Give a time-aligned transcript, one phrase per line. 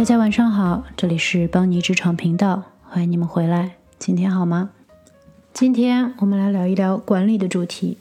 [0.00, 3.72] 大家晚上好，这里是邦尼职场频道，欢迎你们回来。
[3.98, 4.70] 今天好吗？
[5.52, 7.98] 今天我们来聊一聊管理的主题。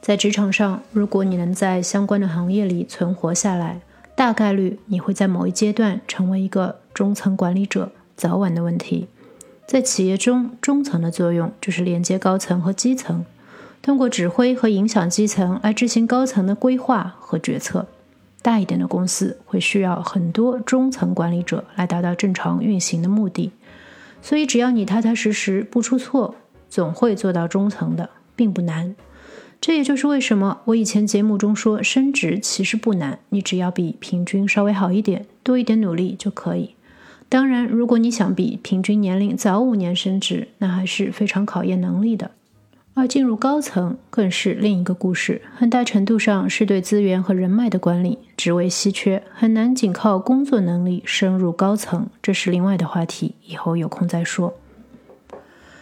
[0.00, 3.80] 在职场上，如果你能在相关的行业里存活下来，
[4.14, 9.08] 大概率你会在某一阶段成为一个中层管理者，早晚的问题。
[9.66, 13.24] 在企业中，中层的作用就是连接高层和基层，
[13.82, 17.88] 通过指挥和影响基层来执行高层的规划和决策。
[18.42, 23.52] 大一点的公司会需要很多中层管理者来达到正常运行的目的，
[24.20, 26.34] 所以只要你踏踏实实不出错，
[26.68, 28.94] 总会做到中层的，并不难。
[29.60, 36.74] 这也就是为什么我以前节目中说升职其实不难，你只要比平均稍微好一点，多一点努力就可以。
[37.28, 42.32] 当然，如果你想比平均年龄早五年升职，那还是非常考验能力的。
[42.94, 48.18] 而进入高层更是另一个故事，很大程度上是对资源和人脉的管理。
[48.36, 54.54] 职位稀缺，很难仅靠工作能力升入高层，这是另外的话题，以后有空再说。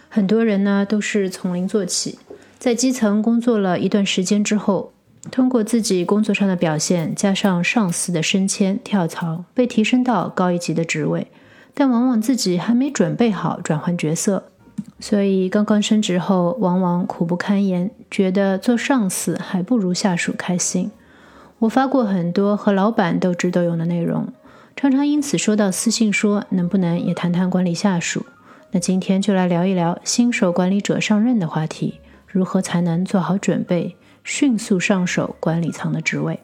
[0.07, 2.17] 很多人呢都是从零做起，
[2.57, 4.93] 在基层工作了一段时间之后，
[5.29, 11.27] 通过自己工作上的表现，加上上司的升迁跳槽，被提升到高一级的职位，
[11.73, 14.50] 但往往自己还没准备好转换角色。
[15.01, 20.91] 所以，刚刚升职后，往往苦不堪言，觉得做上司还不如下属开心。
[21.57, 24.27] 我发过很多和老板斗智斗勇的内容，
[24.75, 28.25] 常常因此收到私信说，能不能也谈谈管理下属？
[28.69, 36.39] 那今天就来聊一聊新手管理者上任的话题，如何才能做好准备，迅速上手管理层的职位？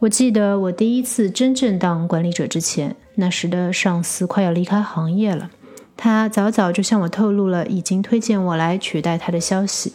[0.00, 5.48] 我记得我第一次真正当管理者之前，那时的上司快要离开行业了。
[5.96, 9.92] 他早早就向我透露了已经推荐我来取代他的消息。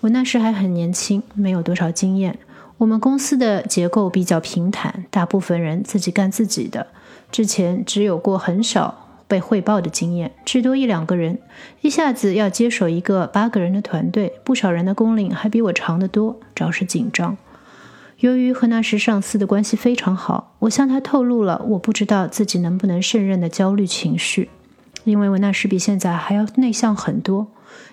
[0.00, 2.38] 我那时还很年轻，没有多少经验。
[2.78, 6.88] 我们公司的结构比较平坦，大部分人自己干自己的。
[7.32, 11.38] 之前只有过很少被汇报的经验，至多一两个人。
[11.80, 17.36] 一下子要接手一个八个人的团队，不少人的工龄还比我长得多，着实紧张。
[18.18, 24.50] 由于和那时上司的关系非常好，我向他透露了我不知道自己能不能胜任的焦虑情绪。
[25.06, 27.46] 因为我那时比现在还要内向很多，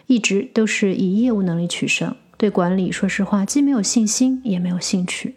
[0.07, 5.35] 一直都是以业务能力取胜，对管理说实话既没有信心也没有兴趣。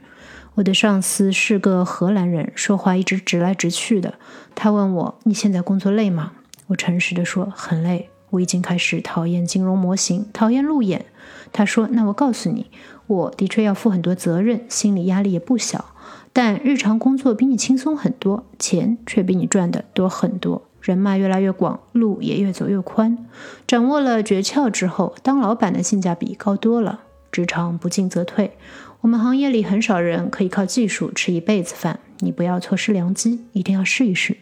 [0.55, 4.15] 我的上司是个荷兰人，说话一直直来直去的。
[4.55, 6.33] 他问我：“你现在工作累吗？”
[6.69, 11.05] 我诚实的说：“很累，我已经开始讨厌金融模型，讨厌路演。”
[11.53, 12.71] 他说：“那我告诉你，
[13.07, 15.93] 我的确要负很多责任，心理压力也不小，
[16.33, 23.19] 但日常工作比你轻松很多，钱却比你赚的多很多。”人脉越来越广，路也越走越宽。
[23.67, 27.01] 掌握了诀窍之后，当老板的性价比高多了。
[27.33, 28.57] 职场不进则退，
[29.01, 31.99] 我们行业里很少人可以靠技术吃一辈子饭。
[32.21, 34.37] 你不要错失良机，一定要试一试。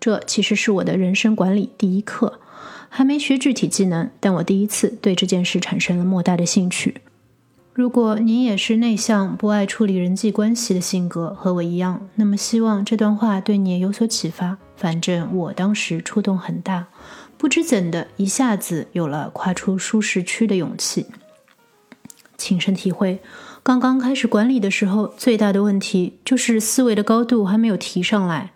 [0.00, 2.40] 这其实是我的人生管理第一课，
[2.88, 7.02] 还没学具体技能，但我第一次对这件事产生了莫大的兴趣。
[7.74, 14.58] 如果你也是内向、不爱处理人际关系的性格，和我一样，那么希望这段话对你也有所启发。
[14.82, 16.88] 反正我当时触动很大，
[17.38, 21.06] 不知怎的，一下子有了跨出舒适区的勇气。
[22.36, 23.20] 亲身体会，
[23.62, 28.50] 刚刚开始管理的时候，最大的问题就是思维的高度还没有提上来。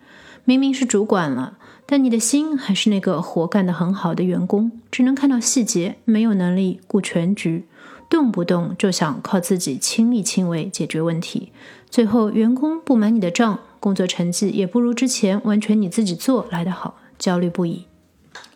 [0.44, 7.68] 明明是主管了，但你的心还是那个活干得很好的员工，只能看到细节，没有能力顾全局。
[8.10, 11.52] 动不动就想靠自己亲力亲为解决问题，
[11.88, 17.86] 最后员工不买你的账，工作成绩也不如之前完全你自己做来得好，焦虑不已。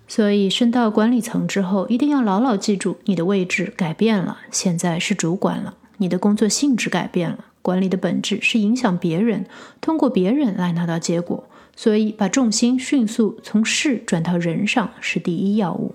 [0.08, 9.46] 所以升到管理层之后，一定要牢牢记住，你的位置改变了，现在是主管了，你的工作性质改变了，管理的本质是影响别人，
[9.80, 11.44] 通过别人来拿到结果，
[11.76, 15.94] 所以把重心迅速从事转到人上是第一要务。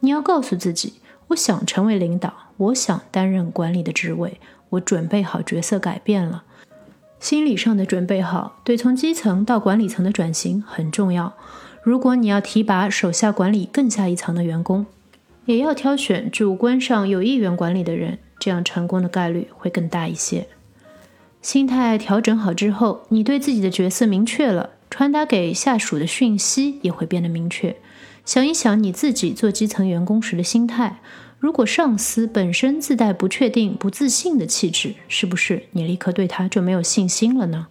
[0.00, 0.94] 你要告诉自己，
[1.28, 2.32] 我想成为领导。
[2.58, 4.40] 我想担任管理的职位，
[4.70, 6.44] 我准备好角色改变了，
[7.26, 11.34] 心理上的准备好，对从基层到管理层的转型很重要。
[11.82, 14.86] 如果你要提拔手下管理更下一层的员工，
[15.44, 20.46] 也要挑选主观上有意愿管理的人，这样成功的概率会更大一些。
[21.42, 27.74] 心态调整好之后，你对自己的角色明确了，传达给下属的讯息也会变得明确。
[28.24, 31.00] 想一想你自己做基层员工时的心态。
[31.38, 37.66] 如果上司本身自带不确定、不自信的气质，是不是你立刻对他就没有信心了呢？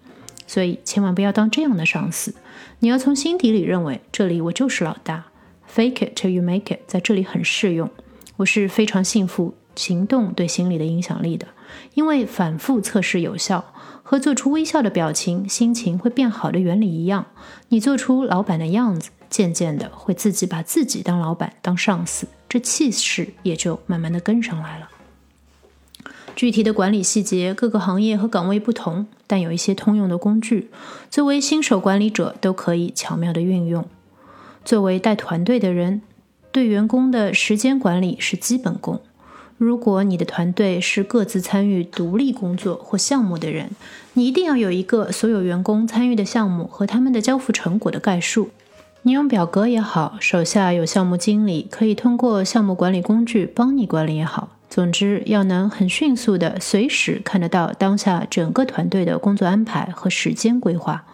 [0.47, 2.35] 所以千万不要当这样的上司。
[2.79, 5.25] 你要从心底里认为，这里我就是老大。
[5.67, 7.89] Fake it till you make it，在这里很适用。
[8.37, 11.47] 我是非常信服行动对心理的影响力的。
[11.95, 13.73] 因为反复测试有效，
[14.03, 17.25] 和做出微笑的表情，心情会变好的原理一样。
[17.69, 24.89] 你做出老板的样子，渐渐的会自己把自己当老板、当上司，这气势也就慢慢的跟上来了。
[26.35, 30.69] 具体的管理细节，各个行业和岗位不同，但有一些通用的工具，
[31.09, 33.87] 作为新手管理者都可以巧妙的运用。
[34.65, 36.01] 作为带团队的人，
[36.51, 39.01] 对员工的时间管理是基本功。
[39.57, 43.69] 如果你的团队是各自参与独立工作或项目的人，
[44.13, 48.49] 你一定要有一个所有员工参与的项目和他们的交付成果的概述。
[49.07, 54.49] 你用表格也好，手下有项目经理可以通过项目管理工具帮你管理也好。
[54.67, 61.05] 总之，要能很迅速的随时看得到当下整个团队的工作安排和时间规划。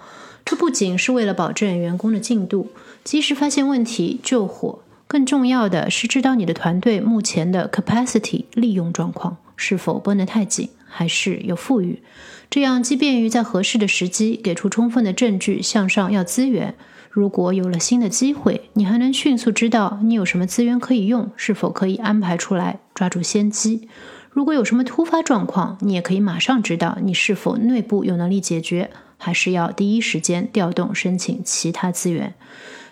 [0.46, 2.72] 这不仅是为了保证员工的进度，
[3.04, 12.02] 及时发现问题、救火，更重要的是知道你的团队目前的 capacity 利用状况是否绷得太紧，还是有富裕。
[12.50, 16.74] 这样既便于在合适的时机给出充分的证据向上要资源。
[17.12, 23.90] 如果有了新的机会，你还能迅速知道你有什么资源可以用，是否可以安排出来，抓住先机。
[24.30, 32.34] 如果有什么突发状况，你也可以马上知道你是否内部有能力解决，还是要第一时间调动申请其他资源。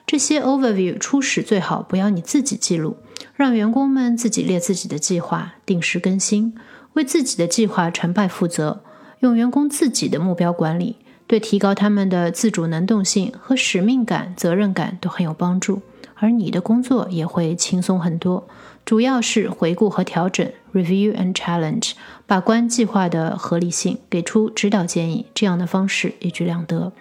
[0.06, 2.98] 这些 overview 初始最好不要你自己记录，
[3.36, 6.54] 让员工们自己列自己的计划，定时更新，
[6.95, 8.83] 为自己的计划成败负责，
[9.21, 10.98] 用员工自己的目标管理。
[11.30, 15.84] 对提高他们的自主能动性和使命感、责任感都很有帮助，
[16.16, 18.48] 而你的工作也会轻松很多。
[18.84, 21.92] 主要是回顾和调整 （review and challenge），
[22.26, 26.92] 把关计划的合理性，给出指导建议，这样的方式一举两得。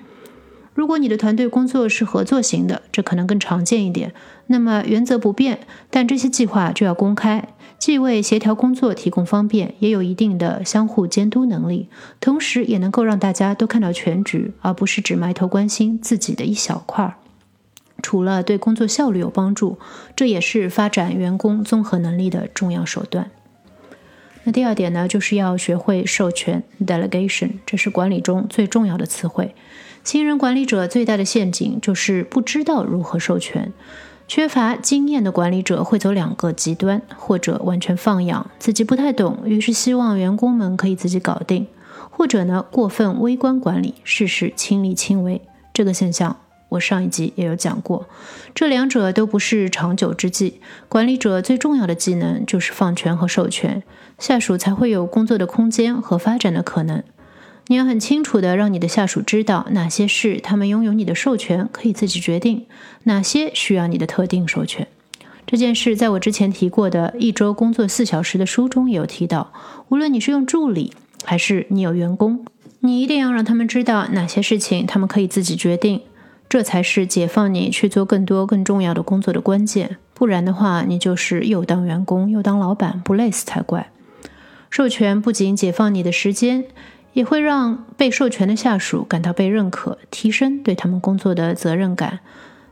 [0.79, 4.15] 如果你的团队工作是合作型的，这可能更常见一点。
[4.47, 5.59] 那么原则不变，
[5.91, 7.49] 但这些计划就要公开。
[7.81, 11.89] 既为协调工作提供方便，也有一定的相互监督能力，
[12.21, 17.15] 同时也能够让大家都看到全局，而不是只埋头关心自己的一小块儿。
[18.01, 19.81] 除了对工作效率有帮助，
[20.15, 23.33] 这也是发展员工综合能力的重要手段。
[24.45, 29.57] 那第二点呢，就是要学会授权 （delegation），这是管理中最重要的词汇。
[30.09, 33.75] 新人管理者最大的陷阱就是不知道如何授权。
[34.27, 41.67] 缺乏经验的管理者会走两个极端，或者完全放养，自己不太懂，于是希望员工们可以自己搞定；
[42.09, 45.43] 或者呢，过分微观管理，事事亲力亲为。
[45.75, 46.39] 这个现象
[46.71, 48.07] 我上一集也有讲过，
[48.55, 50.63] 这两者都不是长久之计。
[50.89, 53.83] 管理者最重要的技能就是放权和授权，
[54.19, 57.05] 下属才会有工作的空间和发展的可能。
[57.71, 62.63] 你要很清楚的让你的下属知道哪些事他们拥有你的授权，可以自己决定；
[63.05, 64.89] 哪些需要你的特定授权。
[65.47, 69.53] 这件事在我之前提过的一周工作四小时的书中也有提到。
[69.91, 70.95] 无论你是用助理，
[71.25, 72.47] 还是你有员工，
[72.81, 76.01] 你一定要让他们知道哪些事情他们可以自己决定，
[76.49, 79.99] 这才是解放你去做更多更重要的工作的关键。
[80.15, 83.91] 不然的话，你就是又当员工又当老板，不累死才怪。
[84.71, 86.65] 授权不仅解放你的时间。
[87.13, 92.21] 也会让被授权的下属感到被认可，提升对他们工作的责任感。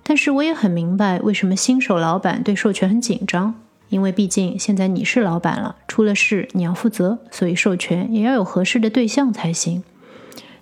[0.03, 3.55] 但是我也很明白，为什么新手老板对授权很紧张，
[3.89, 9.83] 因为毕竟现在你是老板了，出了事你要负责，所以授权也要有合适的对象才行。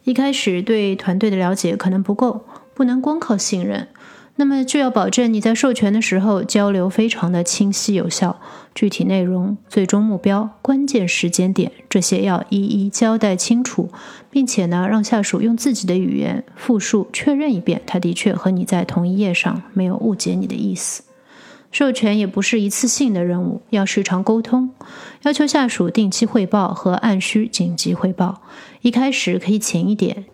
[0.04, 3.88] 一开始对团队的了解可能不够，不能光靠信任。
[4.36, 8.40] 那么就要保证你在授权的时候交流非常的清晰有效，
[8.74, 13.90] 具体内容、最终目标、关键时间点这些要一一交代清楚，
[14.30, 21.04] 并且呢让下属用自己的语言复述确认一遍，他的确和你在同一页上，没有误解你的意思。
[21.70, 24.70] 授权也不是一次性的任务，要时常沟通，
[25.22, 28.42] 要求下属定期汇报和按需紧急汇报。
[28.82, 30.24] 一开始可以勤一点，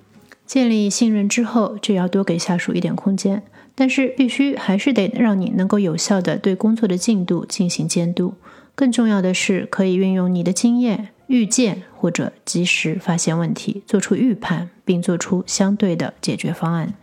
[0.46, 3.42] 建立信任之后，就要多给下属一点空间。
[3.74, 8.34] 但是必须还是得让你能够有效的对工作的进度进行监督。
[8.74, 16.94] 更重要的是，可以运用你的经验预见或者及时发现问题，做出预判，并做出相对的解决方案。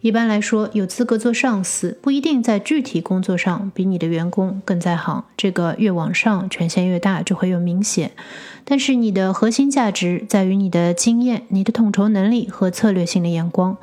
[0.00, 5.24] 一般来说，有资格做上司不一定在具体工作上比你的员工更在行。
[5.36, 8.12] 这个越往上，权限越大，就会越明显。
[8.64, 13.76] 但是你的核心价值在于你的经验、你的统筹能力和策略性的眼光。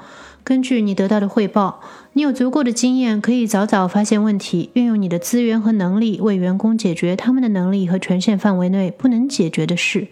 [0.45, 1.81] 根据你得到的汇报，
[2.13, 10.07] 你有足够的经验，可以早早发现问题，运用你的资源和能力为员工解决他们的能力和权限范围内不能解决的事。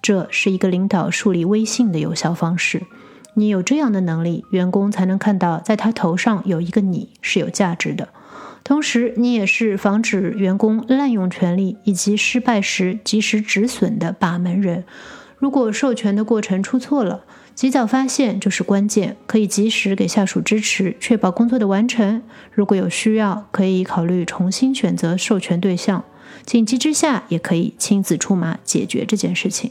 [0.00, 2.84] 这是一个领导树立威信的有效方式。
[3.34, 8.08] 你有这样的能力，员工才能看到在他头上有一个你是有价值的。
[8.62, 14.84] 同时，你也是防止员工滥用权力以及失败时及时止损的把门人。
[15.36, 17.24] 如果授权的过程出错了，
[17.54, 22.22] 及早发现就是关键，可以及时给下属支持，确保工作的完成。
[22.52, 26.02] 如果有需要，可以考虑重新选择授权对象。
[26.44, 29.70] 紧急之下，也可以亲自出马解决这件事情。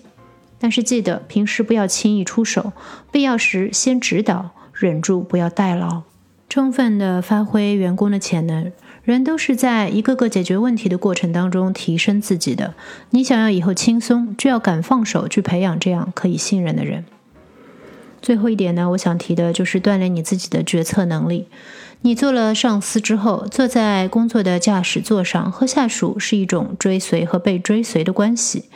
[0.59, 2.71] 但是记得平时不要轻易出手，
[3.11, 6.03] 必要时先指导，忍住不要代劳，
[6.47, 8.71] 充分的发挥员工的潜能。
[9.03, 12.73] 人都是在一个个解决问题的过程当中提升自己的。
[13.09, 17.03] 你想要以后轻松，就要敢放手去培养这样可以信任的人。
[18.23, 21.49] 最后一点呢，我想提的就是锻炼你自己的决策能力。
[22.03, 28.69] 你做了上司之后，坐在工作的驾驶座上，和下属是一种追随和被追随的关系，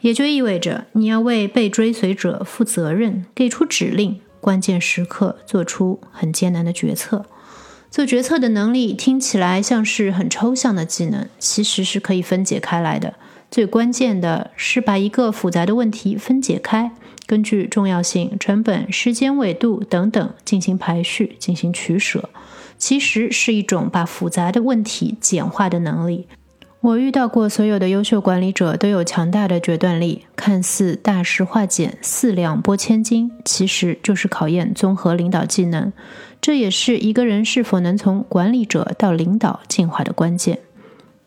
[0.00, 7.26] 也就意味着你要为被追随者负责任，给出指令，关键时刻做出很艰难的决策。
[7.90, 13.12] 做决策的能力听起来像是很抽象的技能，其实是可以分解开来的。
[13.50, 16.90] 最关键的是把一个复杂的问题分解开，
[17.26, 22.28] 根据重要性、成本、时间纬度等等进行排序、进行取舍。
[22.76, 26.26] 其实是一种把复杂的问题简化的能力。
[26.80, 35.90] 我遇到过所有的优秀管理者都有强大的决断力，看似大事化简、四两拨千斤，其实就是考验综合领导技能。
[36.42, 40.58] 这也是一个人是否能从管理者到领导进化的关键。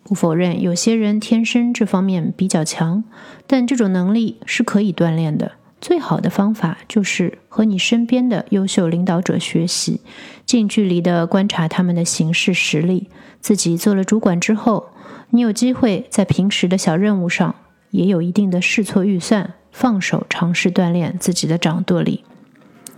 [0.04, 3.04] 不否认，有些人天生这方面比较强，
[3.48, 5.54] 但这种能力是可以锻炼的。
[5.80, 10.02] 最好的方法就是和你身边的优秀领导者学习，
[10.46, 13.10] 近距离的观察他们的行事实力。
[13.40, 14.90] 自己做了主管之后，
[15.30, 17.54] 你有机会在平时的小任务上
[17.92, 22.24] 也有一定的试错预算，放手尝试锻炼自己的掌舵力。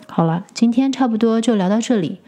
[0.08, 2.22] 好了，今天差不多就聊到这里。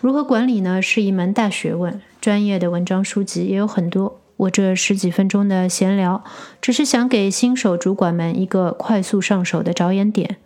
[0.00, 0.80] 如何管理呢？
[0.80, 4.20] 是一门大学问，专业的文章书籍也有很多。
[4.36, 6.22] 我这十几分钟的闲聊，
[6.60, 10.36] 只是想给新手主管们一个快速上手的着眼点。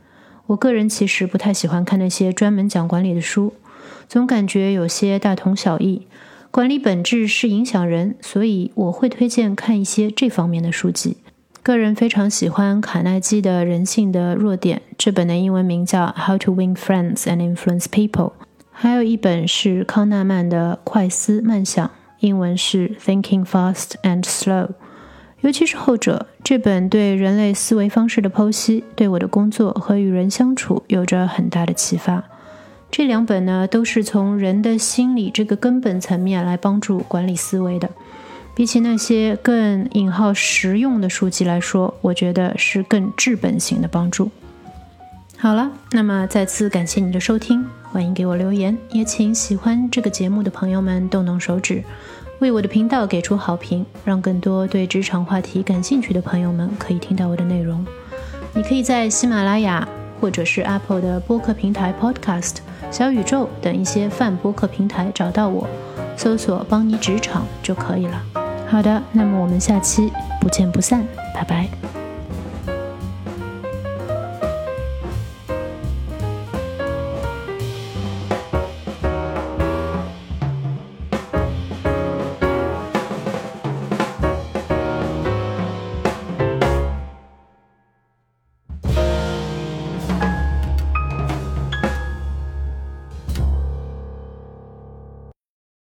[0.47, 3.55] 我个人其实不太喜欢看那些专门讲管理的书，
[4.09, 6.07] 总感觉有些大同小异。
[6.51, 11.19] 管理本质是影响人，所以我会推荐看一些这方面的书籍。
[11.63, 18.11] 个人非常喜欢卡耐基的《人性的弱点》这本的英文名叫《How to Win Friends and Influence People》，
[18.73, 21.87] 还有一本是康纳曼的《快思慢想》，
[22.21, 24.67] 英文是《Thinking Fast and Slow》。
[25.41, 32.23] 尤其是后者，这本对人类思维方式的剖析，对我的工作和与人相处有着很大的启发。
[32.91, 37.89] 这两本呢，都是从人的心理这个根本层面来帮助管理思维的。
[38.55, 44.31] 比起那些更引号实用的书籍来说，我觉得是更治本型的帮助。
[45.39, 51.83] 好了，那么再次感谢你的收听，欢迎给我留言，也请喜欢这个节目的朋友们动动手指，
[52.39, 57.85] 为我的频道给出好评，让更多对职场话题感兴趣的朋友们可以听到我的内容。
[58.55, 59.87] 你可以在喜马拉雅
[60.21, 62.59] 或者是 Apple 的播客平台 Podcast、
[62.93, 65.67] 小宇宙等一些泛播客平台找到我，
[66.17, 68.23] 搜索“帮你职场”就可以了。
[68.69, 71.05] 好的，那么我们下期不见不散，
[71.35, 72.00] 拜拜。